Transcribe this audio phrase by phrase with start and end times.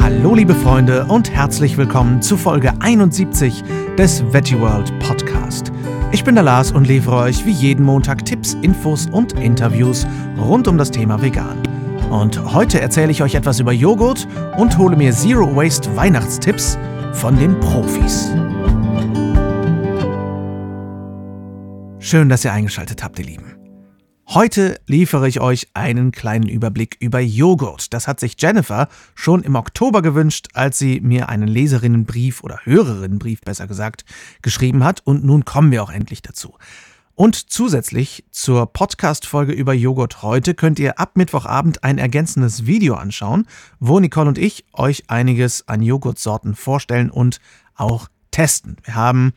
[0.00, 3.62] Hallo liebe Freunde und herzlich willkommen zu Folge 71
[3.98, 5.72] des Veggie World Podcast.
[6.12, 10.06] Ich bin der Lars und liefere euch wie jeden Montag Tipps, Infos und Interviews
[10.38, 11.58] rund um das Thema Vegan.
[12.10, 14.28] Und heute erzähle ich euch etwas über Joghurt
[14.58, 16.78] und hole mir Zero Waste Weihnachtstipps
[17.14, 18.30] von den Profis.
[21.98, 23.51] Schön, dass ihr eingeschaltet habt, ihr Lieben.
[24.34, 27.92] Heute liefere ich euch einen kleinen Überblick über Joghurt.
[27.92, 33.42] Das hat sich Jennifer schon im Oktober gewünscht, als sie mir einen Leserinnenbrief oder Hörerinnenbrief
[33.42, 34.06] besser gesagt
[34.40, 36.54] geschrieben hat und nun kommen wir auch endlich dazu.
[37.14, 43.46] Und zusätzlich zur Podcast-Folge über Joghurt heute könnt ihr ab Mittwochabend ein ergänzendes Video anschauen,
[43.80, 47.38] wo Nicole und ich euch einiges an Joghurtsorten vorstellen und
[47.74, 48.78] auch testen.
[48.82, 49.34] Wir haben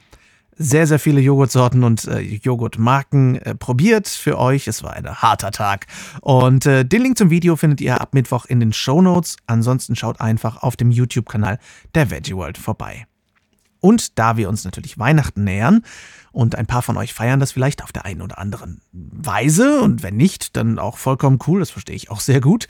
[0.58, 4.68] sehr, sehr viele Joghurtsorten und äh, Joghurtmarken äh, probiert für euch.
[4.68, 5.88] Es war ein harter Tag.
[6.22, 9.38] Und äh, den Link zum Video findet ihr ab Mittwoch in den Show Notes.
[9.48, 11.60] Ansonsten schaut einfach auf dem YouTube-Kanal
[11.94, 13.06] der Veggie World vorbei.
[13.86, 15.84] Und da wir uns natürlich Weihnachten nähern
[16.32, 20.02] und ein paar von euch feiern das vielleicht auf der einen oder anderen Weise und
[20.02, 22.68] wenn nicht, dann auch vollkommen cool, das verstehe ich auch sehr gut,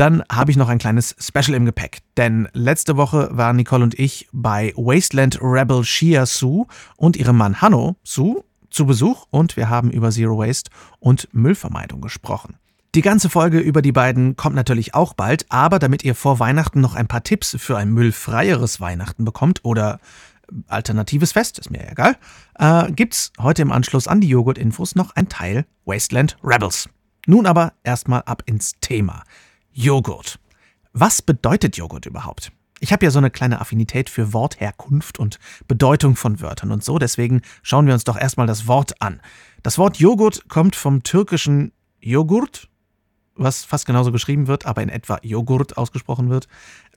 [0.00, 1.98] dann habe ich noch ein kleines Special im Gepäck.
[2.16, 7.60] Denn letzte Woche waren Nicole und ich bei Wasteland Rebel Shia Su und ihrem Mann
[7.60, 10.70] Hanno Su zu Besuch und wir haben über Zero Waste
[11.00, 12.56] und Müllvermeidung gesprochen.
[12.94, 16.80] Die ganze Folge über die beiden kommt natürlich auch bald, aber damit ihr vor Weihnachten
[16.80, 20.00] noch ein paar Tipps für ein müllfreieres Weihnachten bekommt oder
[20.66, 22.16] alternatives Fest, ist mir egal,
[22.58, 26.88] äh, gibt's heute im Anschluss an die Joghurt-Infos noch ein Teil Wasteland Rebels.
[27.26, 29.24] Nun aber erstmal ab ins Thema.
[29.80, 30.38] Joghurt.
[30.92, 32.52] Was bedeutet Joghurt überhaupt?
[32.80, 36.98] Ich habe ja so eine kleine Affinität für Wortherkunft und Bedeutung von Wörtern und so,
[36.98, 39.22] deswegen schauen wir uns doch erstmal das Wort an.
[39.62, 42.68] Das Wort Joghurt kommt vom türkischen Joghurt,
[43.36, 46.46] was fast genauso geschrieben wird, aber in etwa Joghurt ausgesprochen wird.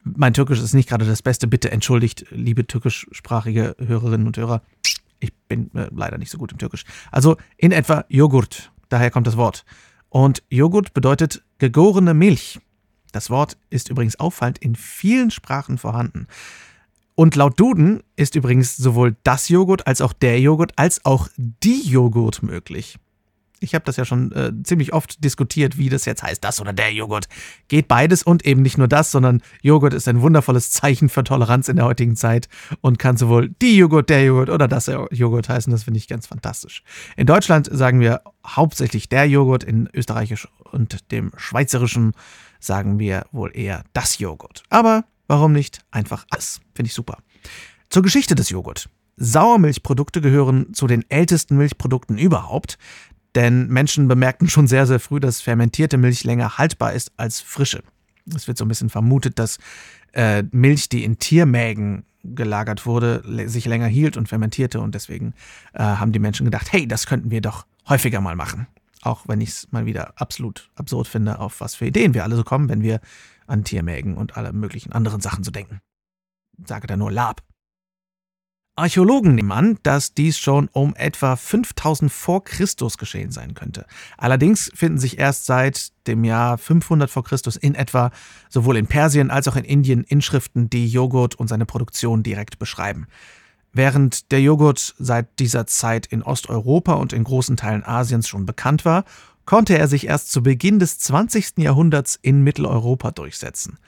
[0.04, 4.62] Mein Türkisch ist nicht gerade das Beste, bitte entschuldigt, liebe türkischsprachige Hörerinnen und Hörer.
[5.22, 6.84] Ich bin äh, leider nicht so gut im Türkisch.
[7.14, 9.64] Also in etwa Joghurt, daher kommt das Wort.
[10.10, 12.60] Und Joghurt bedeutet gegorene Milch.
[13.14, 16.28] Das Wort ist übrigens auffallend in vielen Sprachen vorhanden.
[17.16, 21.88] Und laut Duden ist übrigens sowohl das Joghurt als auch der Joghurt als auch die
[21.88, 22.98] Joghurt möglich.
[23.60, 26.74] Ich habe das ja schon äh, ziemlich oft diskutiert, wie das jetzt heißt, das oder
[26.74, 27.30] der Joghurt.
[27.70, 31.70] Geht beides und eben nicht nur das, sondern Joghurt ist ein wundervolles Zeichen für Toleranz
[31.70, 32.50] in der heutigen Zeit
[32.82, 35.72] und kann sowohl die Joghurt, der Joghurt oder das Joghurt heißen.
[35.72, 36.84] Das finde ich ganz fantastisch.
[37.16, 42.12] In Deutschland sagen wir hauptsächlich der Joghurt, in Österreichisch und dem Schweizerischen
[42.64, 44.64] sagen wir wohl eher das Joghurt.
[44.70, 46.62] Aber warum nicht einfach alles?
[46.74, 47.18] Finde ich super.
[47.90, 48.90] Zur Geschichte des Joghurt.
[49.18, 52.78] Sauermilchprodukte gehören zu den ältesten Milchprodukten überhaupt.
[53.36, 57.84] Denn Menschen bemerkten schon sehr, sehr früh, dass fermentierte Milch länger haltbar ist als frische.
[58.34, 59.58] Es wird so ein bisschen vermutet, dass
[60.14, 64.80] äh, Milch, die in Tiermägen gelagert wurde, sich länger hielt und fermentierte.
[64.80, 65.34] Und deswegen
[65.74, 68.68] äh, haben die Menschen gedacht, hey, das könnten wir doch häufiger mal machen.
[69.04, 72.38] Auch wenn ich es mal wieder absolut absurd finde, auf was für Ideen wir alle
[72.38, 73.02] so kommen, wenn wir
[73.48, 75.82] an Tiermägen und alle möglichen anderen Sachen so denken.
[76.66, 77.44] Sage da nur Lab.
[78.76, 83.86] Archäologen nehmen an, dass dies schon um etwa 5000 vor Christus geschehen sein könnte.
[84.18, 88.10] Allerdings finden sich erst seit dem Jahr 500 vor Christus in etwa
[88.50, 93.06] sowohl in Persien als auch in Indien Inschriften, die Joghurt und seine Produktion direkt beschreiben.
[93.74, 98.86] Während der Joghurt seit dieser Zeit in Osteuropa und in großen Teilen Asiens schon bekannt
[98.86, 99.04] war,
[99.46, 101.58] konnte er sich erst zu Beginn des 20.
[101.58, 103.80] Jahrhunderts in Mitteleuropa durchsetzen.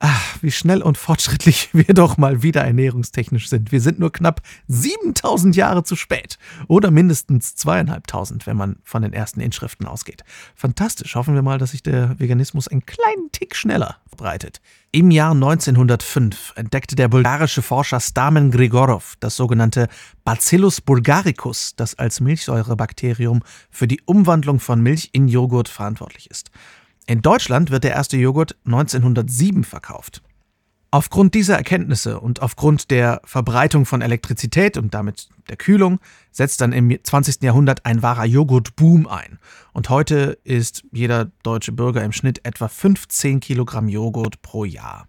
[0.00, 3.72] Ach, wie schnell und fortschrittlich wir doch mal wieder ernährungstechnisch sind.
[3.72, 6.38] Wir sind nur knapp 7000 Jahre zu spät.
[6.68, 10.22] Oder mindestens zweieinhalbtausend, wenn man von den ersten Inschriften ausgeht.
[10.54, 11.14] Fantastisch.
[11.16, 14.60] Hoffen wir mal, dass sich der Veganismus einen kleinen Tick schneller verbreitet.
[14.90, 19.88] Im Jahr 1905 entdeckte der bulgarische Forscher Stamen Grigorov das sogenannte
[20.24, 26.50] Bacillus bulgaricus, das als Milchsäurebakterium für die Umwandlung von Milch in Joghurt verantwortlich ist.
[27.08, 30.20] In Deutschland wird der erste Joghurt 1907 verkauft.
[30.90, 36.00] Aufgrund dieser Erkenntnisse und aufgrund der Verbreitung von Elektrizität und damit der Kühlung
[36.32, 37.42] setzt dann im 20.
[37.42, 39.38] Jahrhundert ein wahrer Joghurtboom ein.
[39.72, 45.08] Und heute isst jeder deutsche Bürger im Schnitt etwa 15 Kilogramm Joghurt pro Jahr.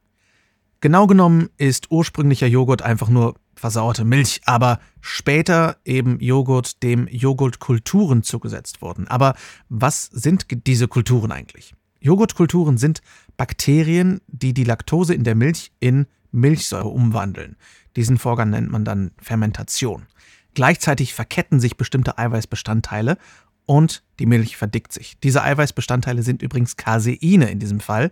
[0.79, 8.23] Genau genommen ist ursprünglicher Joghurt einfach nur versauerte Milch, aber später eben Joghurt dem Joghurtkulturen
[8.23, 9.05] zugesetzt wurden.
[9.09, 9.35] Aber
[9.67, 11.75] was sind diese Kulturen eigentlich?
[12.01, 13.01] Joghurtkulturen sind
[13.37, 17.55] Bakterien, die die Laktose in der Milch in Milchsäure umwandeln.
[17.95, 20.05] Diesen Vorgang nennt man dann Fermentation.
[20.53, 23.17] Gleichzeitig verketten sich bestimmte Eiweißbestandteile
[23.65, 25.19] und die Milch verdickt sich.
[25.19, 28.11] Diese Eiweißbestandteile sind übrigens Caseine in diesem Fall.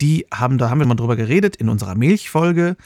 [0.00, 2.76] Die haben, da haben wir mal drüber geredet in unserer Milchfolge.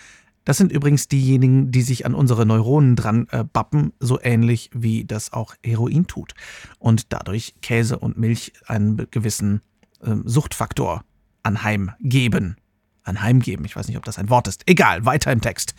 [0.44, 5.04] Das sind übrigens diejenigen, die sich an unsere Neuronen dran äh, bappen, so ähnlich wie
[5.04, 6.34] das auch Heroin tut.
[6.78, 9.62] Und dadurch Käse und Milch einen gewissen
[10.04, 11.02] äh, Suchtfaktor
[11.42, 12.56] anheimgeben.
[13.02, 14.62] Anheimgeben, ich weiß nicht, ob das ein Wort ist.
[14.66, 15.74] Egal, weiter im Text.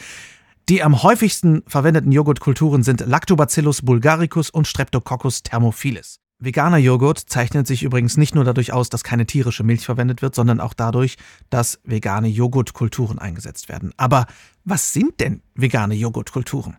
[0.70, 6.20] Die am häufigsten verwendeten Joghurtkulturen sind Lactobacillus bulgaricus und Streptococcus thermophilis.
[6.40, 10.36] Veganer Joghurt zeichnet sich übrigens nicht nur dadurch aus, dass keine tierische Milch verwendet wird,
[10.36, 11.18] sondern auch dadurch,
[11.50, 13.94] dass vegane Joghurtkulturen eingesetzt werden.
[13.96, 14.26] Aber
[14.66, 16.78] was sind denn vegane Joghurtkulturen?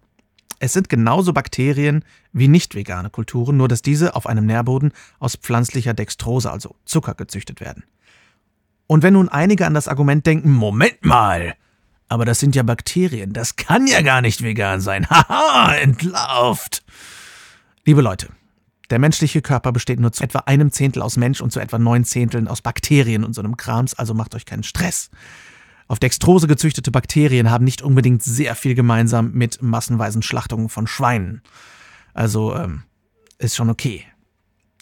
[0.58, 5.36] Es sind genauso Bakterien wie nicht vegane Kulturen, nur dass diese auf einem Nährboden aus
[5.36, 7.84] pflanzlicher Dextrose, also Zucker, gezüchtet werden.
[8.86, 11.54] Und wenn nun einige an das Argument denken, Moment mal,
[12.08, 13.32] aber das sind ja Bakterien.
[13.32, 15.06] Das kann ja gar nicht vegan sein.
[15.10, 16.84] Haha, entlarvt.
[17.84, 18.28] Liebe Leute,
[18.90, 22.04] der menschliche Körper besteht nur zu etwa einem Zehntel aus Mensch und zu etwa neun
[22.04, 25.10] Zehnteln aus Bakterien und so einem Krams, also macht euch keinen Stress.
[25.88, 31.42] Auf Dextrose gezüchtete Bakterien haben nicht unbedingt sehr viel gemeinsam mit massenweisen Schlachtungen von Schweinen.
[32.14, 32.82] Also ähm,
[33.38, 34.04] ist schon okay.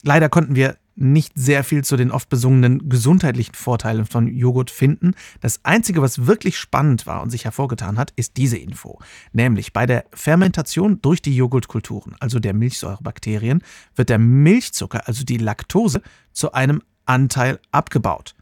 [0.03, 5.15] Leider konnten wir nicht sehr viel zu den oft besungenen gesundheitlichen Vorteilen von Joghurt finden.
[5.41, 9.01] Das Einzige, was wirklich spannend war und sich hervorgetan hat, ist diese Info.
[9.33, 13.63] Nämlich bei der Fermentation durch die Joghurtkulturen, also der Milchsäurebakterien,
[13.97, 16.01] wird der Milchzucker, also die Laktose,
[16.33, 18.35] zu einem Anteil abgebaut.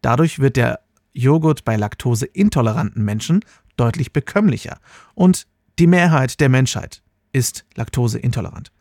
[0.00, 0.80] Dadurch wird der
[1.18, 3.44] Joghurt bei laktoseintoleranten Menschen
[3.76, 4.78] deutlich bekömmlicher.
[5.14, 5.46] Und
[5.78, 8.72] die Mehrheit der Menschheit ist laktoseintolerant.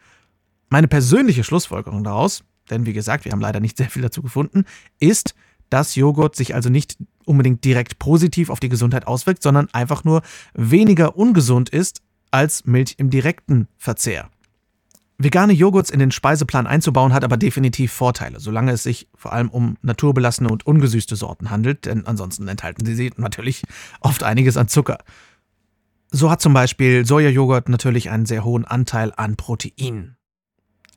[0.69, 4.65] Meine persönliche Schlussfolgerung daraus, denn wie gesagt, wir haben leider nicht sehr viel dazu gefunden,
[4.99, 5.33] ist,
[5.69, 10.21] dass Joghurt sich also nicht unbedingt direkt positiv auf die Gesundheit auswirkt, sondern einfach nur
[10.53, 12.01] weniger ungesund ist
[12.31, 14.29] als Milch im direkten Verzehr.
[15.19, 19.49] Vegane Joghurts in den Speiseplan einzubauen hat aber definitiv Vorteile, solange es sich vor allem
[19.49, 23.63] um naturbelassene und ungesüßte Sorten handelt, denn ansonsten enthalten sie natürlich
[23.99, 24.99] oft einiges an Zucker.
[26.11, 30.17] So hat zum Beispiel Sojajoghurt natürlich einen sehr hohen Anteil an Protein.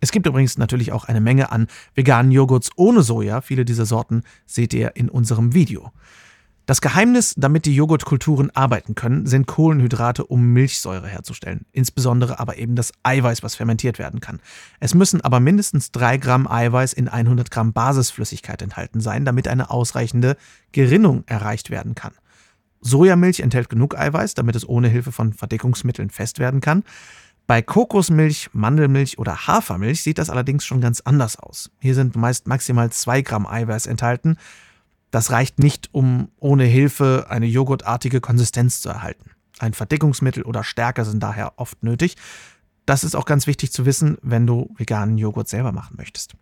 [0.00, 3.40] Es gibt übrigens natürlich auch eine Menge an veganen Joghurts ohne Soja.
[3.40, 5.92] Viele dieser Sorten seht ihr in unserem Video.
[6.70, 11.66] Das Geheimnis, damit die Joghurtkulturen arbeiten können, sind Kohlenhydrate, um Milchsäure herzustellen.
[11.72, 14.38] Insbesondere aber eben das Eiweiß, was fermentiert werden kann.
[14.78, 19.68] Es müssen aber mindestens 3 Gramm Eiweiß in 100 Gramm Basisflüssigkeit enthalten sein, damit eine
[19.70, 20.36] ausreichende
[20.70, 22.12] Gerinnung erreicht werden kann.
[22.80, 26.84] Sojamilch enthält genug Eiweiß, damit es ohne Hilfe von Verdeckungsmitteln fest werden kann.
[27.48, 31.72] Bei Kokosmilch, Mandelmilch oder Hafermilch sieht das allerdings schon ganz anders aus.
[31.80, 34.36] Hier sind meist maximal 2 Gramm Eiweiß enthalten.
[35.10, 39.30] Das reicht nicht, um ohne Hilfe eine joghurtartige Konsistenz zu erhalten.
[39.58, 42.16] Ein Verdickungsmittel oder Stärke sind daher oft nötig.
[42.86, 46.34] Das ist auch ganz wichtig zu wissen, wenn du veganen Joghurt selber machen möchtest.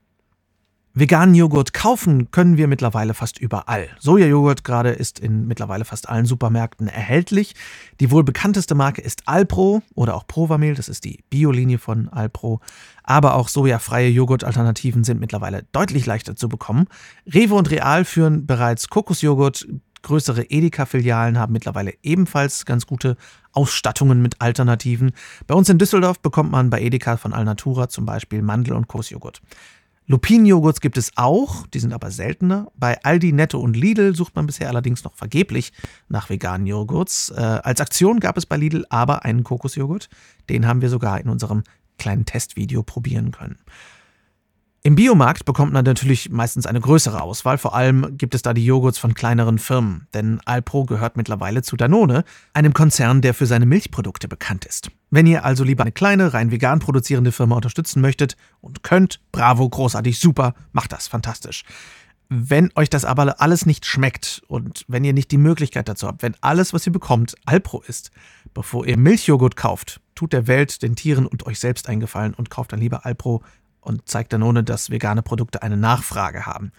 [1.00, 3.89] Veganen Joghurt kaufen können wir mittlerweile fast überall.
[4.00, 7.55] Sojajoghurt gerade ist in mittlerweile fast allen Supermärkten erhältlich.
[8.00, 12.61] Die wohl bekannteste Marke ist Alpro oder auch Provamil, das ist die Biolinie von Alpro.
[13.05, 16.87] Aber auch sojafreie Joghurtalternativen sind mittlerweile deutlich leichter zu bekommen.
[17.33, 19.69] Rewe und Real führen bereits Kokosjoghurt.
[20.03, 23.17] Größere Edeka-Filialen haben mittlerweile ebenfalls ganz gute
[23.53, 25.12] Ausstattungen mit Alternativen.
[25.47, 29.41] Bei uns in Düsseldorf bekommt man bei Edeka von Alnatura zum Beispiel Mandel- und Kokosjoghurt.
[30.10, 32.72] Lupinenjoghurts gibt es auch, die sind aber seltener.
[32.75, 35.73] Bei Aldi, Netto und Lidl sucht man bisher allerdings noch vergeblich
[36.09, 37.30] nach veganen Joghurts.
[37.30, 40.09] Äh, als Aktion gab es bei Lidl aber einen Kokosjoghurt.
[40.49, 41.62] Den haben wir sogar in unserem
[41.99, 43.59] kleinen Testvideo probieren können.
[44.85, 48.64] Im Biomarkt bekommt man natürlich meistens eine größere Auswahl, vor allem gibt es da die
[48.64, 53.66] Joghurts von kleineren Firmen, denn Alpro gehört mittlerweile zu Danone, einem Konzern, der für seine
[53.66, 54.90] Milchprodukte bekannt ist.
[55.11, 59.68] Wenn ihr also lieber eine kleine, rein vegan produzierende Firma unterstützen möchtet und könnt, bravo,
[59.68, 61.64] großartig, super, macht das, fantastisch.
[62.28, 66.23] Wenn euch das aber alles nicht schmeckt und wenn ihr nicht die Möglichkeit dazu habt,
[66.23, 68.12] wenn alles, was ihr bekommt, Alpro ist,
[68.54, 72.50] bevor ihr Milchjoghurt kauft, tut der Welt, den Tieren und euch selbst einen Gefallen und
[72.50, 73.42] kauft dann lieber Alpro
[73.88, 76.73] und zeigt dann ohne, dass vegane Produkte eine Nachfrage haben.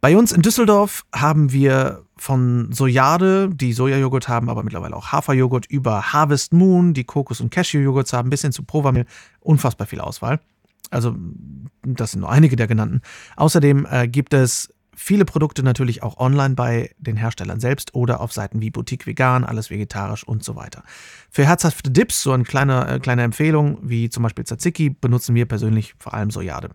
[0.00, 5.64] Bei uns in Düsseldorf haben wir von Sojade, die Sojajoghurt haben, aber mittlerweile auch Haferjoghurt,
[5.64, 9.06] über Harvest Moon, die Kokos- und Cashew-Joghurts haben, bis hin zu Provamil,
[9.40, 10.40] unfassbar viel Auswahl.
[10.90, 11.16] Also,
[11.82, 13.00] das sind nur einige der genannten.
[13.36, 18.32] Außerdem äh, gibt es viele Produkte natürlich auch online bei den Herstellern selbst oder auf
[18.32, 20.82] Seiten wie Boutique Vegan, alles vegetarisch und so weiter.
[21.30, 25.46] Für herzhafte Dips, so eine kleine, äh, kleine Empfehlung, wie zum Beispiel Tzatziki, benutzen wir
[25.46, 26.70] persönlich vor allem Sojade.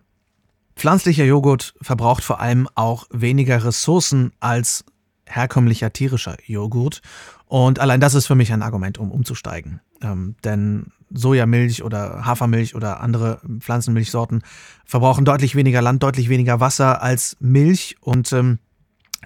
[0.76, 4.84] Pflanzlicher Joghurt verbraucht vor allem auch weniger Ressourcen als
[5.26, 7.02] herkömmlicher tierischer Joghurt.
[7.46, 9.80] Und allein das ist für mich ein Argument, um umzusteigen.
[10.02, 14.42] Ähm, denn Sojamilch oder Hafermilch oder andere Pflanzenmilchsorten
[14.84, 18.58] verbrauchen deutlich weniger Land, deutlich weniger Wasser als Milch und ähm,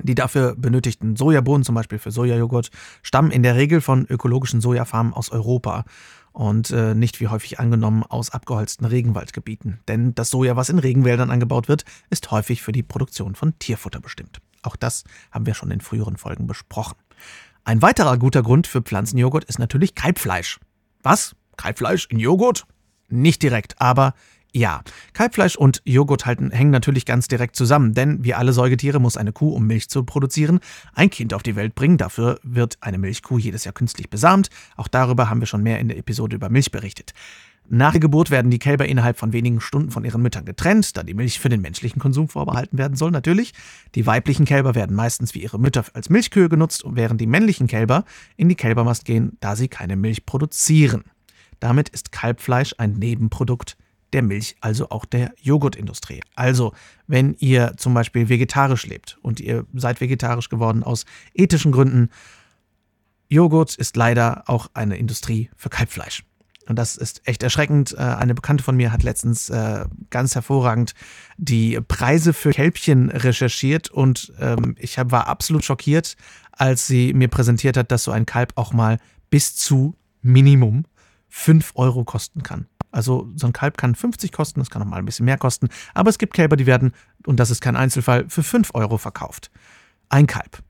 [0.02, 2.70] Die dafür benötigten Sojabohnen, zum Beispiel für Sojajoghurt,
[3.02, 5.84] stammen in der Regel von ökologischen Sojafarmen aus Europa
[6.32, 9.78] und äh, nicht wie häufig angenommen aus abgeholzten Regenwaldgebieten.
[9.86, 14.00] Denn das Soja, was in Regenwäldern angebaut wird, ist häufig für die Produktion von Tierfutter
[14.00, 14.40] bestimmt.
[14.62, 16.96] Auch das haben wir schon in früheren Folgen besprochen.
[17.62, 20.58] Ein weiterer guter Grund für Pflanzenjoghurt ist natürlich Kalbfleisch.
[21.04, 21.36] Was?
[21.56, 22.66] Kalbfleisch in Joghurt?
[23.08, 24.14] Nicht direkt, aber
[24.52, 24.82] ja,
[25.12, 29.32] Kalbfleisch und Joghurt halten, hängen natürlich ganz direkt zusammen, denn wie alle Säugetiere muss eine
[29.32, 30.60] Kuh, um Milch zu produzieren,
[30.94, 31.98] ein Kind auf die Welt bringen.
[31.98, 34.48] Dafür wird eine Milchkuh jedes Jahr künstlich besamt.
[34.76, 37.12] Auch darüber haben wir schon mehr in der Episode über Milch berichtet.
[37.68, 41.02] Nach der Geburt werden die Kälber innerhalb von wenigen Stunden von ihren Müttern getrennt, da
[41.02, 43.54] die Milch für den menschlichen Konsum vorbehalten werden soll, natürlich.
[43.94, 48.04] Die weiblichen Kälber werden meistens wie ihre Mütter als Milchkühe genutzt, während die männlichen Kälber
[48.36, 51.04] in die Kälbermast gehen, da sie keine Milch produzieren.
[51.58, 53.78] Damit ist Kalbfleisch ein Nebenprodukt
[54.12, 56.20] der Milch, also auch der Joghurtindustrie.
[56.34, 56.72] Also,
[57.06, 62.10] wenn ihr zum Beispiel vegetarisch lebt und ihr seid vegetarisch geworden aus ethischen Gründen,
[63.28, 66.24] Joghurt ist leider auch eine Industrie für Kalbfleisch.
[66.66, 67.92] Und das ist echt erschreckend.
[67.92, 70.94] Äh, eine Bekannte von mir hat letztens äh, ganz hervorragend
[71.36, 76.16] die Preise für Kälbchen recherchiert und ähm, ich war absolut schockiert,
[76.52, 78.98] als sie mir präsentiert hat, dass so ein Kalb auch mal
[79.30, 80.84] bis zu Minimum
[81.28, 82.66] 5 Euro kosten kann.
[82.92, 85.68] Also so ein Kalb kann 50 kosten, das kann noch mal ein bisschen mehr kosten.
[85.92, 86.92] Aber es gibt Kälber, die werden,
[87.26, 89.50] und das ist kein Einzelfall, für 5 Euro verkauft.
[90.08, 90.62] Ein Kalb.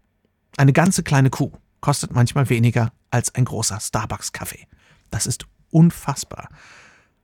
[0.57, 4.67] Eine ganze kleine Kuh kostet manchmal weniger als ein großer Starbucks-Kaffee.
[5.11, 6.49] Das ist unfassbar.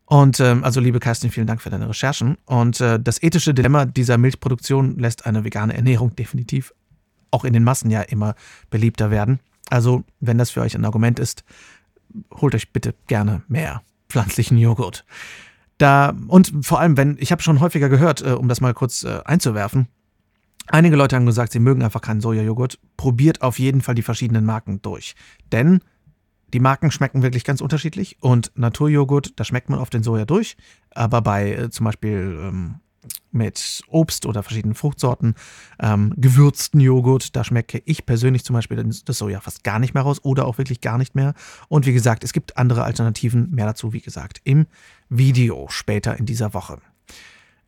[0.06, 2.36] Und ähm, also liebe Kerstin, vielen Dank für deine Recherchen.
[2.44, 6.74] Und äh, das ethische Dilemma dieser Milchproduktion lässt eine vegane Ernährung definitiv
[7.30, 8.34] auch in den Massen ja immer
[8.70, 9.40] beliebter werden.
[9.68, 11.44] Also wenn das für euch ein Argument ist,
[12.34, 15.04] holt euch bitte gerne mehr pflanzlichen Joghurt.
[15.78, 19.04] Da, und vor allem, wenn, ich habe schon häufiger gehört, äh, um das mal kurz
[19.04, 19.86] äh, einzuwerfen,
[20.66, 22.78] einige Leute haben gesagt, sie mögen einfach keinen Sojajoghurt.
[22.96, 25.14] Probiert auf jeden Fall die verschiedenen Marken durch.
[25.52, 25.80] Denn
[26.52, 30.56] die Marken schmecken wirklich ganz unterschiedlich und Naturjoghurt, da schmeckt man auf den Soja durch,
[30.90, 32.80] aber bei äh, zum Beispiel ähm,
[33.32, 35.34] mit Obst oder verschiedenen Fruchtsorten,
[35.80, 37.34] ähm, gewürzten Joghurt.
[37.36, 40.58] Da schmecke ich persönlich zum Beispiel das Soja fast gar nicht mehr raus oder auch
[40.58, 41.34] wirklich gar nicht mehr.
[41.68, 43.50] Und wie gesagt, es gibt andere Alternativen.
[43.50, 44.66] Mehr dazu, wie gesagt, im
[45.08, 46.78] Video später in dieser Woche.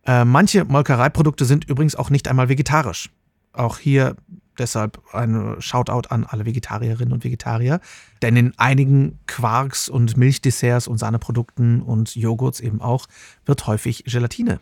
[0.05, 3.11] Äh, manche Molkereiprodukte sind übrigens auch nicht einmal vegetarisch.
[3.53, 4.17] Auch hier
[4.63, 7.81] deshalb ein Shoutout an alle Vegetarierinnen und Vegetarier.
[8.23, 13.07] Denn in einigen Quarks und Milchdesserts und Sahneprodukten und Joghurts eben auch
[13.45, 14.61] wird häufig Gelatine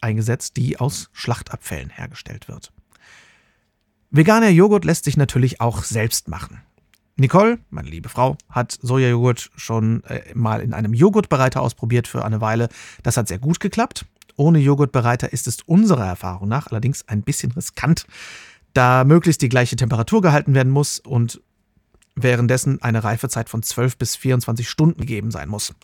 [0.00, 2.72] eingesetzt, die aus Schlachtabfällen hergestellt wird.
[4.10, 6.60] Veganer Joghurt lässt sich natürlich auch selbst machen.
[7.16, 12.42] Nicole, meine liebe Frau, hat Sojajoghurt schon äh, mal in einem Joghurtbereiter ausprobiert für eine
[12.42, 12.68] Weile.
[13.02, 14.04] Das hat sehr gut geklappt.
[14.36, 18.06] Ohne Joghurtbereiter ist es unserer Erfahrung nach allerdings ein bisschen riskant,
[18.76, 21.40] da möglichst die gleiche Temperatur gehalten werden muss und
[22.14, 25.74] währenddessen eine Reifezeit von 12 bis 24 Stunden gegeben sein muss.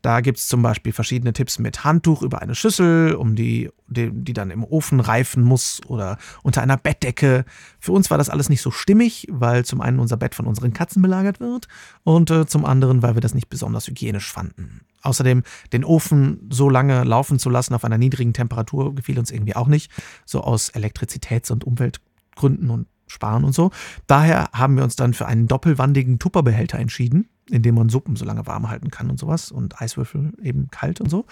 [0.00, 4.10] Da gibt es zum Beispiel verschiedene Tipps mit Handtuch über eine Schüssel, um die, die,
[4.12, 7.44] die dann im Ofen reifen muss oder unter einer Bettdecke.
[7.80, 10.72] Für uns war das alles nicht so stimmig, weil zum einen unser Bett von unseren
[10.72, 11.66] Katzen belagert wird
[12.04, 14.82] und äh, zum anderen, weil wir das nicht besonders hygienisch fanden.
[15.02, 19.56] Außerdem den Ofen so lange laufen zu lassen auf einer niedrigen Temperatur gefiel uns irgendwie
[19.56, 19.90] auch nicht,
[20.24, 23.70] so aus Elektrizitäts- und Umweltgründen und Sparen und so.
[24.06, 28.24] Daher haben wir uns dann für einen doppelwandigen Tupperbehälter entschieden in dem man Suppen so
[28.24, 31.26] lange warm halten kann und sowas und Eiswürfel eben kalt und so.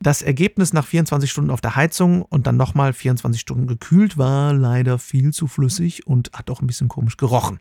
[0.00, 4.52] Das Ergebnis nach 24 Stunden auf der Heizung und dann nochmal 24 Stunden gekühlt war
[4.52, 7.58] leider viel zu flüssig und hat auch ein bisschen komisch gerochen.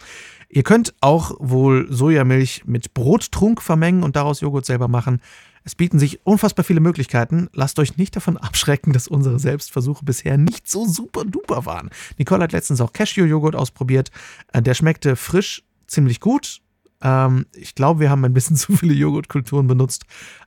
[0.48, 5.20] Ihr könnt auch wohl Sojamilch mit Brottrunk vermengen und daraus Joghurt selber machen.
[5.64, 7.50] Es bieten sich unfassbar viele Möglichkeiten.
[7.54, 11.90] Lasst euch nicht davon abschrecken, dass unsere Selbstversuche bisher nicht so super duper waren.
[12.18, 14.12] Nicole hat letztens auch Cashew-Joghurt ausprobiert.
[14.54, 16.62] Äh, der schmeckte frisch ziemlich gut,
[17.02, 20.06] ähm, ich glaube, wir haben ein bisschen zu viele Joghurtkulturen benutzt.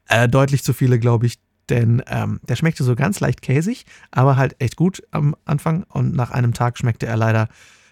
[0.08, 1.38] Äh, deutlich zu viele, glaube ich.
[1.70, 5.84] Denn ähm, der schmeckte so ganz leicht käsig, aber halt echt gut am Anfang.
[5.84, 7.48] Und nach einem Tag schmeckte er leider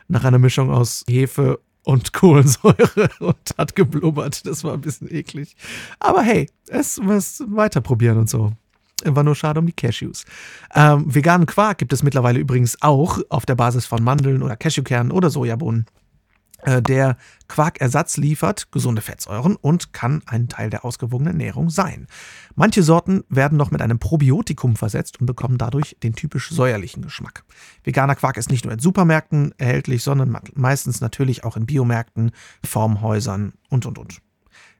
[0.09, 4.47] nach einer Mischung aus Hefe und Kohlensäure und hat geblubbert.
[4.47, 5.57] Das war ein bisschen eklig.
[6.01, 8.53] Aber hey, es was weiter probieren und so.
[9.05, 10.25] War nur schade um die Cashews.
[10.75, 15.13] Ähm, veganen Quark gibt es mittlerweile übrigens auch auf der Basis von Mandeln oder Cashewkernen
[15.13, 15.87] oder Sojabohnen.
[16.62, 22.07] Äh, der Quarkersatz liefert gesunde Fettsäuren und kann ein Teil der ausgewogenen Ernährung sein.
[22.55, 27.45] Manche Sorten werden noch mit einem Probiotikum versetzt und bekommen dadurch den typisch säuerlichen Geschmack.
[27.85, 32.33] Veganer Quark ist nicht nur in Supermärkten erhältlich, sondern meistens natürlich auch in Biomärkten,
[32.65, 34.21] Formhäusern und und und.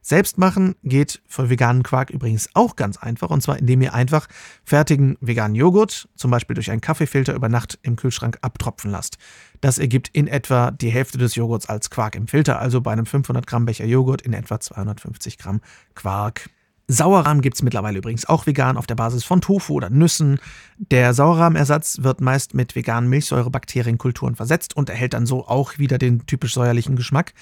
[0.01, 3.29] Selbst machen geht für veganen Quark übrigens auch ganz einfach.
[3.29, 4.27] Und zwar indem ihr einfach
[4.63, 9.17] fertigen veganen Joghurt, zum Beispiel durch einen Kaffeefilter über Nacht im Kühlschrank abtropfen lasst.
[9.61, 13.05] Das ergibt in etwa die Hälfte des Joghurts als Quark im Filter, also bei einem
[13.05, 15.61] 500 Gramm Becher Joghurt in etwa 250 Gramm
[15.95, 16.49] Quark.
[16.91, 20.39] Sauerrahm gibt es mittlerweile übrigens auch vegan auf der Basis von Tofu oder Nüssen.
[20.79, 26.25] Der Sauerrahmersatz wird meist mit veganen Milchsäurebakterienkulturen versetzt und erhält dann so auch wieder den
[26.25, 27.33] typisch säuerlichen Geschmack.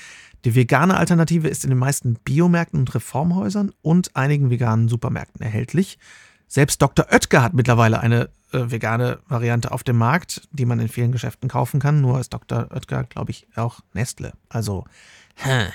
[0.43, 5.97] Die vegane Alternative ist in den meisten Biomärkten und Reformhäusern und einigen veganen Supermärkten erhältlich.
[6.49, 7.05] Selbst Dr.
[7.09, 11.47] Oetker hat mittlerweile eine äh, vegane Variante auf dem Markt, die man in vielen Geschäften
[11.47, 12.01] kaufen kann.
[12.01, 12.67] Nur ist Dr.
[12.73, 14.33] Oetker, glaube ich, auch Nestle.
[14.49, 14.83] Also,
[15.35, 15.67] hm.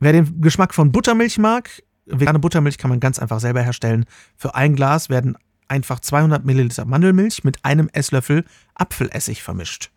[0.00, 1.70] wer den Geschmack von Buttermilch mag,
[2.06, 4.04] Vegane Buttermilch kann man ganz einfach selber herstellen.
[4.36, 5.36] Für ein Glas werden
[5.68, 8.44] einfach 200 Milliliter Mandelmilch mit einem Esslöffel
[8.74, 9.90] Apfelessig vermischt.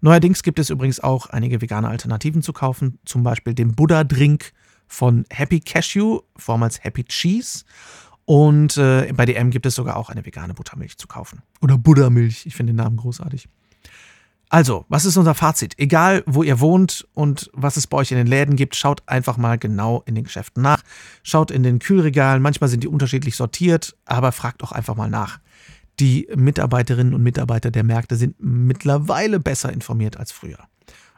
[0.00, 4.52] Neuerdings gibt es übrigens auch einige vegane Alternativen zu kaufen, zum Beispiel den Buddha-Drink
[4.86, 7.64] von Happy Cashew, vormals Happy Cheese.
[8.24, 11.42] Und äh, bei DM gibt es sogar auch eine vegane Buttermilch zu kaufen.
[11.60, 13.48] Oder Buddha-Milch, ich finde den Namen großartig.
[14.48, 15.74] Also, was ist unser Fazit?
[15.76, 19.36] Egal, wo ihr wohnt und was es bei euch in den Läden gibt, schaut einfach
[19.36, 20.82] mal genau in den Geschäften nach.
[21.24, 25.40] Schaut in den Kühlregalen, manchmal sind die unterschiedlich sortiert, aber fragt auch einfach mal nach.
[25.98, 30.58] Die Mitarbeiterinnen und Mitarbeiter der Märkte sind mittlerweile besser informiert als früher.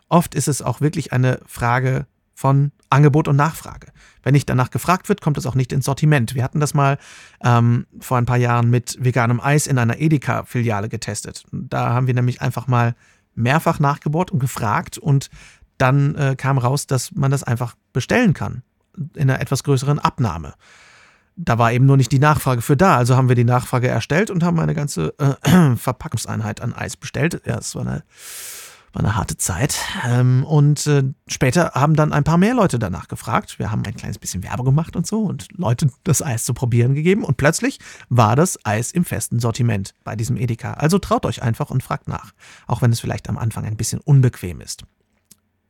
[0.08, 3.88] Oft ist es auch wirklich eine Frage von Angebot und Nachfrage.
[4.23, 6.35] Wenn nicht danach gefragt wird, kommt es auch nicht ins Sortiment.
[6.35, 6.97] Wir hatten das mal
[7.42, 11.44] ähm, vor ein paar Jahren mit veganem Eis in einer Edeka-Filiale getestet.
[11.50, 12.94] Da haben wir nämlich einfach mal
[13.38, 15.30] mehrfach nachgebohrt und gefragt und
[15.78, 18.62] dann äh, kam raus, dass man das einfach bestellen kann
[19.14, 20.54] in einer etwas größeren Abnahme.
[21.37, 24.30] Da war eben nur nicht die Nachfrage für da, also haben wir die Nachfrage erstellt
[24.30, 27.40] und haben eine ganze äh, Verpackungseinheit an Eis bestellt.
[27.47, 28.02] Ja, es war eine
[28.99, 29.78] war eine harte Zeit.
[30.05, 33.59] Ähm, und äh, später haben dann ein paar mehr Leute danach gefragt.
[33.59, 36.95] Wir haben ein kleines bisschen Werbung gemacht und so und Leute das Eis zu probieren
[36.95, 37.25] gegeben.
[37.25, 37.78] Und plötzlich
[38.09, 40.75] war das Eis im festen Sortiment bei diesem Edeka.
[40.75, 42.33] Also traut euch einfach und fragt nach.
[42.67, 44.85] Auch wenn es vielleicht am Anfang ein bisschen unbequem ist.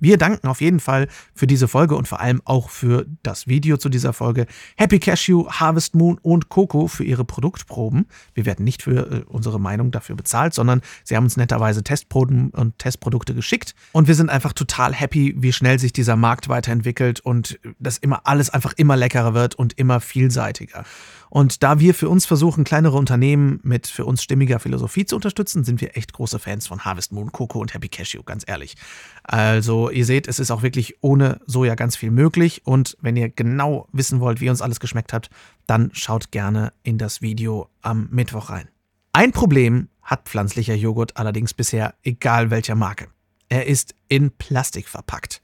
[0.00, 3.78] Wir danken auf jeden Fall für diese Folge und vor allem auch für das Video
[3.78, 4.46] zu dieser Folge.
[4.76, 8.06] Happy Cashew, Harvest Moon und Coco für ihre Produktproben.
[8.32, 12.50] Wir werden nicht für äh, unsere Meinung dafür bezahlt, sondern sie haben uns netterweise Testproben
[12.50, 13.74] und Testprodukte geschickt.
[13.90, 18.20] Und wir sind einfach total happy, wie schnell sich dieser Markt weiterentwickelt und dass immer
[18.24, 20.84] alles einfach immer leckerer wird und immer vielseitiger.
[21.30, 25.64] Und da wir für uns versuchen, kleinere Unternehmen mit für uns stimmiger Philosophie zu unterstützen,
[25.64, 28.76] sind wir echt große Fans von Harvest Moon, Coco und Happy Cashew, ganz ehrlich.
[29.22, 32.62] Also ihr seht, es ist auch wirklich ohne Soja ganz viel möglich.
[32.64, 35.30] Und wenn ihr genau wissen wollt, wie uns alles geschmeckt hat,
[35.66, 38.68] dann schaut gerne in das Video am Mittwoch rein.
[39.12, 43.08] Ein Problem hat pflanzlicher Joghurt allerdings bisher, egal welcher Marke.
[43.48, 45.40] Er ist in Plastik verpackt.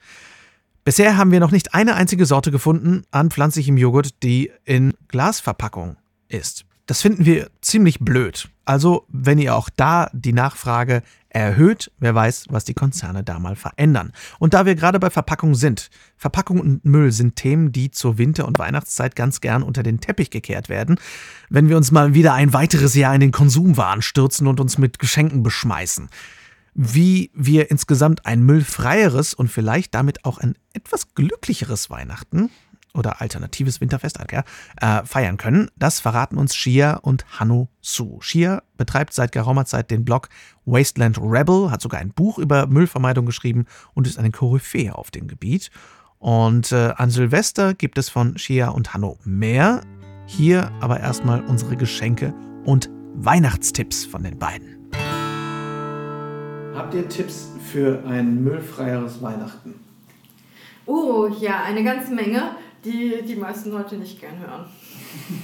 [0.84, 5.96] Bisher haben wir noch nicht eine einzige Sorte gefunden an pflanzlichem Joghurt, die in Glasverpackung
[6.28, 6.66] ist.
[6.84, 8.50] Das finden wir ziemlich blöd.
[8.66, 13.56] Also, wenn ihr auch da die Nachfrage erhöht, wer weiß, was die Konzerne da mal
[13.56, 14.12] verändern.
[14.38, 18.46] Und da wir gerade bei Verpackung sind, Verpackung und Müll sind Themen, die zur Winter-
[18.46, 20.96] und Weihnachtszeit ganz gern unter den Teppich gekehrt werden,
[21.48, 24.98] wenn wir uns mal wieder ein weiteres Jahr in den Konsumwahn stürzen und uns mit
[24.98, 26.10] Geschenken beschmeißen
[26.74, 32.50] wie wir insgesamt ein müllfreieres und vielleicht damit auch ein etwas glücklicheres Weihnachten
[32.94, 34.42] oder alternatives Winterfest äh,
[35.04, 35.70] feiern können.
[35.76, 38.20] Das verraten uns Shia und Hanno Su.
[38.20, 40.28] Shia betreibt seit geraumer Zeit den Blog
[40.64, 45.26] Wasteland Rebel, hat sogar ein Buch über Müllvermeidung geschrieben und ist eine Koryphäe auf dem
[45.26, 45.70] Gebiet.
[46.18, 49.82] Und äh, an Silvester gibt es von Shia und Hanno mehr.
[50.26, 52.32] Hier aber erstmal unsere Geschenke
[52.64, 54.73] und Weihnachtstipps von den beiden.
[56.74, 59.74] Habt ihr Tipps für ein müllfreieres Weihnachten?
[60.86, 64.64] Oh, ja, eine ganze Menge, die die meisten Leute nicht gern hören.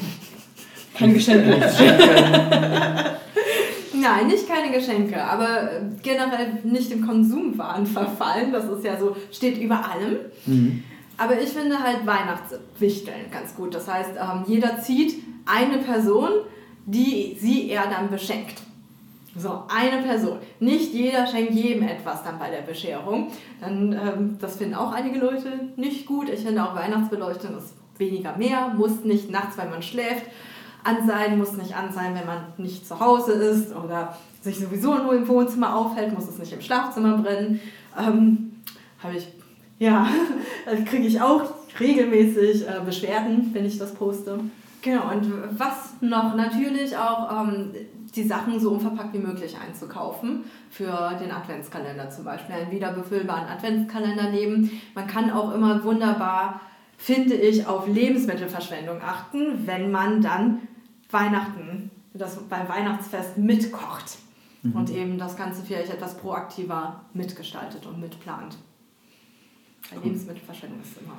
[0.95, 1.47] Kein Geschenk.
[3.93, 8.51] Nein, nicht keine Geschenke, aber generell nicht im Konsumwahn verfallen.
[8.53, 10.17] Das ist ja so, steht über allem.
[10.47, 10.83] Mhm.
[11.17, 13.75] Aber ich finde halt Weihnachtswichteln ganz gut.
[13.75, 16.31] Das heißt, ähm, jeder zieht eine Person,
[16.87, 18.63] die sie er dann beschenkt.
[19.37, 20.39] So, eine Person.
[20.59, 23.31] Nicht jeder schenkt jedem etwas dann bei der Bescherung.
[23.61, 26.29] Dann, ähm, das finden auch einige Leute nicht gut.
[26.29, 30.27] Ich finde auch Weihnachtsbeleuchtung ist weniger mehr, muss nicht nachts, wenn man schläft,
[30.83, 34.95] an sein, muss nicht an sein, wenn man nicht zu Hause ist oder sich sowieso
[34.95, 37.61] nur im Wohnzimmer aufhält, muss es nicht im Schlafzimmer brennen.
[37.97, 38.63] Ähm,
[39.03, 39.29] Habe ich,
[39.79, 40.09] ja,
[40.87, 41.43] kriege ich auch
[41.79, 44.41] regelmäßig äh, Beschwerden, wenn ich das poste.
[44.83, 47.73] Genau, und was noch natürlich auch ähm,
[48.15, 50.45] die Sachen so unverpackt wie möglich einzukaufen.
[50.71, 52.55] Für den Adventskalender zum Beispiel.
[52.55, 54.71] Einen wiederbefüllbaren Adventskalender nehmen.
[54.95, 56.61] Man kann auch immer wunderbar
[57.01, 60.69] finde ich, auf Lebensmittelverschwendung achten, wenn man dann
[61.11, 64.19] Weihnachten, das beim Weihnachtsfest mitkocht
[64.63, 64.77] mhm.
[64.77, 68.59] und eben das Ganze vielleicht etwas proaktiver mitgestaltet und mitplant.
[69.89, 71.17] Weil Lebensmittelverschwendung ist immer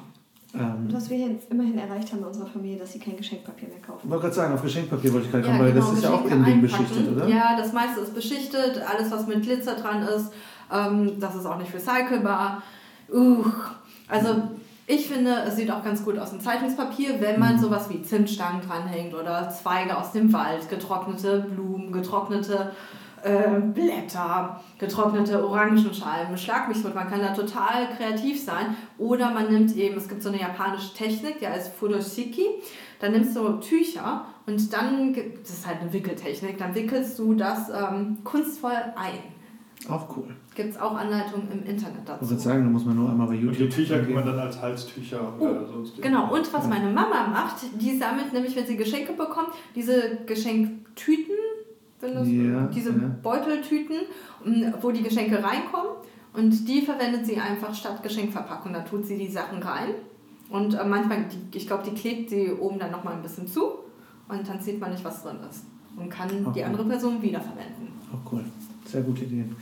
[0.54, 3.70] ähm, und was wir jetzt immerhin erreicht haben in unserer Familie, dass sie kein Geschenkpapier
[3.70, 4.02] mehr kaufen.
[4.04, 6.04] Ich wollte gerade sagen, auf Geschenkpapier wollte ich gerade ja, kommen, weil genau, das ist
[6.04, 7.28] ja auch irgendwie beschichtet, oder?
[7.28, 10.34] Ja, das meiste ist beschichtet, alles was mit Glitzer dran ist,
[10.72, 12.64] ähm, das ist auch nicht recycelbar.
[13.14, 13.46] Uh,
[14.08, 14.30] also
[14.88, 17.60] ich finde, es sieht auch ganz gut aus im Zeitungspapier, wenn man mhm.
[17.60, 22.72] sowas wie Zimtstangen dranhängt oder Zweige aus dem Wald, getrocknete Blumen, getrocknete
[23.24, 26.96] äh, Blätter, getrocknete Orangenscheiben, schlag mich tot.
[26.96, 28.76] Man kann da total kreativ sein.
[28.98, 32.46] Oder man nimmt eben, es gibt so eine japanische Technik, die heißt Furoshiki.
[33.00, 37.70] Da nimmst du Tücher und dann, das ist halt eine Wickeltechnik, dann wickelst du das
[37.70, 39.20] ähm, kunstvoll ein.
[39.90, 40.28] Auch cool.
[40.54, 42.26] Gibt es auch Anleitungen im Internet dazu.
[42.26, 43.60] Ich würde sagen, da muss man nur einmal bei YouTube.
[43.60, 46.00] Und die Tücher kann man dann als Halstücher oh, oder sonst.
[46.02, 51.36] Genau, und was meine Mama macht, die sammelt nämlich, wenn sie Geschenke bekommt, diese Geschenktüten,
[52.02, 53.16] das, ja, diese ja.
[53.22, 53.98] Beuteltüten,
[54.82, 55.92] wo die Geschenke reinkommen.
[56.34, 58.74] Und die verwendet sie einfach statt Geschenkverpackung.
[58.74, 59.90] Da tut sie die Sachen rein.
[60.50, 63.64] Und äh, manchmal, die, ich glaube, die klebt sie oben dann nochmal ein bisschen zu.
[64.28, 65.66] Und dann sieht man nicht, was drin ist.
[65.98, 66.52] Und kann okay.
[66.56, 67.90] die andere Person wiederverwenden.
[68.14, 68.46] Oh, cool.
[68.86, 69.56] Sehr gute Ideen.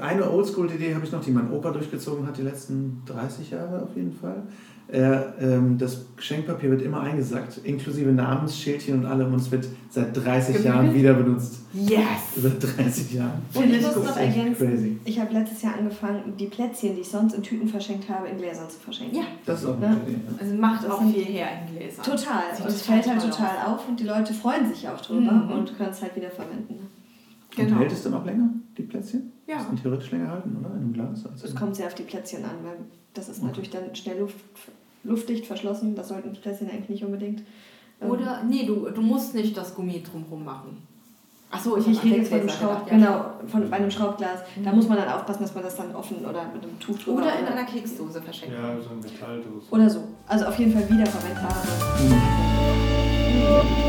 [0.00, 3.96] Eine Oldschool-Idee habe ich noch, die mein Opa durchgezogen hat, die letzten 30 Jahre auf
[3.96, 4.42] jeden Fall.
[4.88, 10.16] Er, ähm, das Geschenkpapier wird immer eingesackt, inklusive Namensschildchen und allem, und es wird seit
[10.16, 10.70] 30 Gefühl?
[10.70, 11.58] Jahren wieder benutzt.
[11.72, 11.98] Yes!
[12.36, 13.42] Seit 30 Jahren.
[13.52, 14.98] Und ich muss noch ergänzen, crazy.
[15.04, 18.38] ich habe letztes Jahr angefangen, die Plätzchen, die ich sonst in Tüten verschenkt habe, in
[18.38, 19.18] Gläsern zu verschenken.
[19.18, 19.24] Ja.
[19.44, 20.00] Das ist auch eine ne?
[20.06, 20.20] Idee.
[20.38, 22.04] Also macht das auch viel her in Gläsern.
[22.04, 22.42] Total.
[22.60, 23.80] und es fällt halt total auf.
[23.80, 25.50] auf und die Leute freuen sich auch drüber mhm.
[25.50, 26.86] und können es halt wieder verwenden.
[27.56, 27.76] Genau.
[27.76, 29.32] Und hält es dann auch länger, die Plätzchen?
[29.46, 29.56] Ja.
[29.56, 30.70] Das sind theoretisch länger halten, oder?
[30.70, 31.24] In einem Glas?
[31.42, 32.76] Es kommt sehr auf die Plätzchen an, weil
[33.14, 33.46] das ist okay.
[33.46, 34.36] natürlich dann schnell Luft,
[35.04, 35.94] luftdicht verschlossen.
[35.94, 37.42] Das sollten die Plätzchen eigentlich nicht unbedingt.
[38.00, 40.86] Ähm, oder, nee, du, du musst nicht das Gummi drumherum machen.
[41.50, 42.96] Achso, ich, ich rede jetzt von einem Schraub, ja.
[42.96, 44.40] genau, von, bei einem Schraubglas.
[44.56, 44.64] Mhm.
[44.64, 47.22] Da muss man dann aufpassen, dass man das dann offen oder mit einem Tuch drüber
[47.22, 48.54] Oder in einer Keksdose verschenkt.
[48.54, 49.70] Ja, so eine Metalldose.
[49.70, 50.00] Oder so.
[50.26, 51.54] Also auf jeden Fall wiederverwendbare.
[52.02, 53.85] Mhm.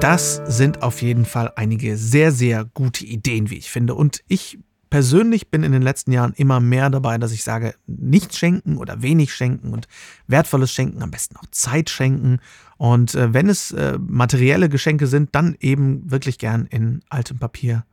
[0.00, 3.94] Das sind auf jeden Fall einige sehr, sehr gute Ideen, wie ich finde.
[3.94, 4.58] Und ich
[4.88, 9.02] persönlich bin in den letzten Jahren immer mehr dabei, dass ich sage, nichts schenken oder
[9.02, 9.88] wenig schenken und
[10.26, 12.38] wertvolles schenken, am besten auch Zeit schenken.
[12.78, 17.84] Und äh, wenn es äh, materielle Geschenke sind, dann eben wirklich gern in altem Papier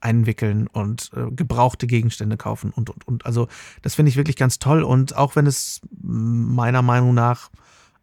[0.00, 3.24] einwickeln und äh, gebrauchte Gegenstände kaufen und, und, und.
[3.24, 3.48] Also
[3.80, 4.82] das finde ich wirklich ganz toll.
[4.82, 7.50] Und auch wenn es meiner Meinung nach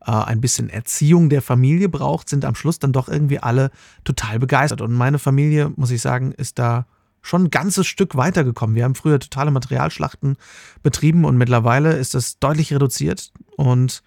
[0.05, 3.71] äh, ein bisschen Erziehung der Familie braucht, sind am Schluss dann doch irgendwie alle
[4.03, 4.81] total begeistert.
[4.81, 6.85] Und meine Familie, muss ich sagen, ist da
[7.21, 8.75] schon ein ganzes Stück weitergekommen.
[8.75, 10.37] Wir haben früher totale Materialschlachten
[10.81, 14.03] betrieben und mittlerweile ist das deutlich reduziert und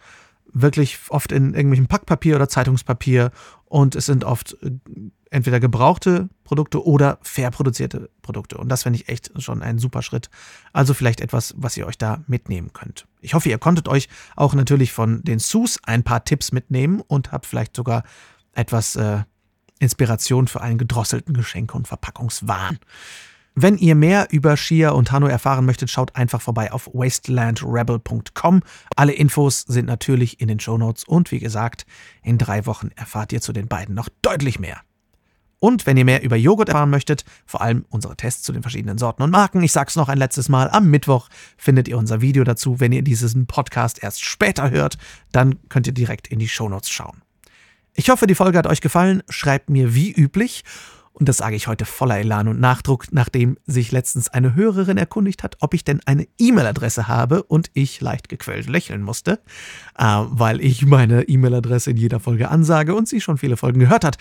[0.53, 3.31] wirklich oft in irgendwelchem Packpapier oder Zeitungspapier
[3.67, 4.71] und es sind oft äh,
[5.35, 8.57] entweder gebrauchte Produkte oder fair produzierte Produkte.
[8.57, 10.31] Und das finde ich echt schon ein super Schritt.
[10.73, 13.07] Also vielleicht etwas, was ihr euch da mitnehmen könnt.
[13.21, 17.33] Ich hoffe, ihr konntet euch auch natürlich von den Sus ein paar Tipps mitnehmen und
[17.33, 18.05] habt vielleicht sogar
[18.53, 19.25] etwas äh,
[19.81, 22.79] Inspiration für einen gedrosselten Geschenke- und Verpackungswahn.
[23.57, 28.63] Wenn ihr mehr über Shia und Hanno erfahren möchtet, schaut einfach vorbei auf wastelandrebel.com.
[28.95, 31.87] Alle Infos sind natürlich in den Shownotes und wie gesagt,
[32.23, 34.81] in drei Wochen erfahrt ihr zu den beiden noch deutlich mehr.
[35.65, 38.99] Und wenn ihr mehr über Joghurt erfahren möchtet, vor allem unsere Tests zu den verschiedenen
[38.99, 42.45] Sorten und Marken, ich sag's noch ein letztes Mal, am Mittwoch findet ihr unser Video
[42.45, 42.81] dazu.
[42.81, 44.99] Wenn ihr diesen Podcast erst später hört,
[45.33, 47.23] dann könnt ihr direkt in die Shownotes schauen.
[47.95, 49.23] Ich hoffe, die Folge hat euch gefallen.
[49.31, 50.65] Schreibt mir wie üblich
[51.15, 55.43] und das sage ich heute voller Elan und Nachdruck, nachdem sich letztens eine Hörerin erkundigt
[55.43, 59.41] hat, ob ich denn eine E-Mail-Adresse habe und ich leicht gequält lächeln musste,
[59.97, 64.05] äh, weil ich meine E-Mail-Adresse in jeder Folge ansage und sie schon viele Folgen gehört
[64.05, 64.19] hat.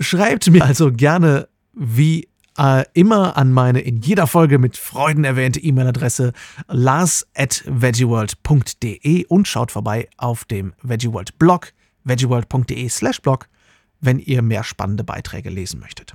[0.00, 5.60] Schreibt mir also gerne wie äh, immer an meine in jeder Folge mit Freuden erwähnte
[5.60, 6.32] E-Mail-Adresse
[6.68, 11.72] lars at veggieworld.de und schaut vorbei auf dem Veggieworld Blog
[12.04, 13.48] veggieworld.de slash blog,
[14.00, 16.14] wenn ihr mehr spannende Beiträge lesen möchtet.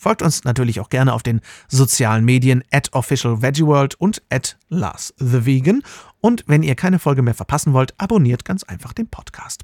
[0.00, 5.82] Folgt uns natürlich auch gerne auf den sozialen Medien at officialveggieworld und at LarsTheVegan.
[6.22, 9.62] Und wenn ihr keine Folge mehr verpassen wollt, abonniert ganz einfach den Podcast.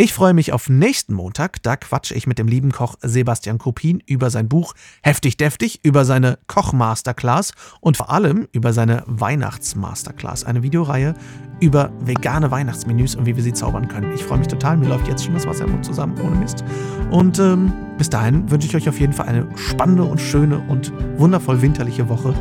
[0.00, 1.60] Ich freue mich auf nächsten Montag.
[1.64, 6.04] Da quatsche ich mit dem lieben Koch Sebastian Kopin über sein Buch Heftig Deftig, über
[6.04, 10.44] seine Koch-Masterclass und vor allem über seine Weihnachts-Masterclass.
[10.44, 11.14] Eine Videoreihe
[11.58, 14.12] über vegane Weihnachtsmenüs und wie wir sie zaubern können.
[14.12, 14.76] Ich freue mich total.
[14.76, 16.62] Mir läuft jetzt schon das Wasser im Mund zusammen, ohne Mist.
[17.10, 20.92] Und ähm, bis dahin wünsche ich euch auf jeden Fall eine spannende und schöne und
[21.18, 22.32] wundervoll winterliche Woche.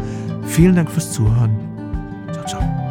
[0.46, 1.58] Vielen Dank fürs Zuhören.
[2.32, 2.87] Ciao, ciao.